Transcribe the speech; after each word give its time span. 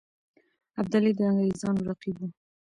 ابدالي 0.79 1.11
د 1.17 1.19
انګرېزانو 1.29 1.81
رقیب 1.89 2.15
وو. 2.19 2.27